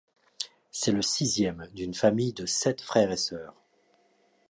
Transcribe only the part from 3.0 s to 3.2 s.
et